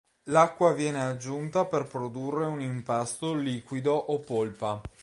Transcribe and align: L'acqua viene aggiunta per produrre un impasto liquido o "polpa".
L'acqua 0.31 0.73
viene 0.73 0.99
aggiunta 0.99 1.65
per 1.65 1.85
produrre 1.85 2.45
un 2.45 2.59
impasto 2.59 3.35
liquido 3.35 3.93
o 3.93 4.19
"polpa". 4.21 4.81